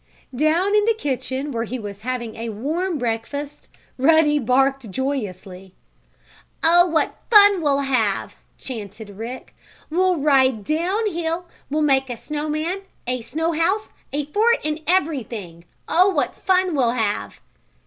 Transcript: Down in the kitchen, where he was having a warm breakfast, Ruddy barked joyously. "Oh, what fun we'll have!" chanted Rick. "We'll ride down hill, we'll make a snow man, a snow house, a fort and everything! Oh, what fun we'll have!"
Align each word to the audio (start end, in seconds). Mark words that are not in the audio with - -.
Down 0.35 0.73
in 0.73 0.83
the 0.85 0.95
kitchen, 0.95 1.51
where 1.51 1.65
he 1.65 1.77
was 1.77 2.01
having 2.01 2.35
a 2.35 2.49
warm 2.49 2.97
breakfast, 2.97 3.69
Ruddy 3.99 4.39
barked 4.39 4.89
joyously. 4.89 5.75
"Oh, 6.63 6.87
what 6.87 7.19
fun 7.29 7.61
we'll 7.61 7.81
have!" 7.81 8.35
chanted 8.57 9.11
Rick. 9.11 9.55
"We'll 9.91 10.17
ride 10.17 10.63
down 10.63 11.11
hill, 11.11 11.45
we'll 11.69 11.83
make 11.83 12.09
a 12.09 12.17
snow 12.17 12.49
man, 12.49 12.81
a 13.05 13.21
snow 13.21 13.51
house, 13.51 13.93
a 14.11 14.25
fort 14.25 14.57
and 14.63 14.81
everything! 14.87 15.65
Oh, 15.87 16.09
what 16.09 16.33
fun 16.33 16.73
we'll 16.73 16.93
have!" 16.93 17.39